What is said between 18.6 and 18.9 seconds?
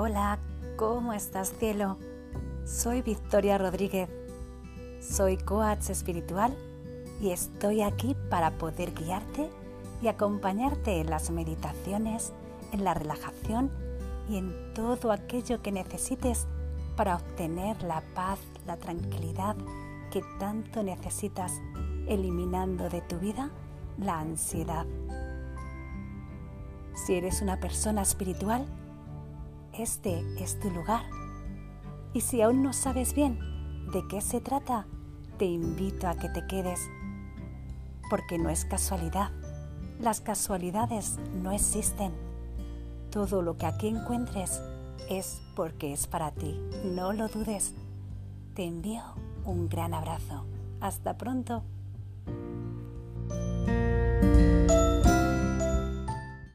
la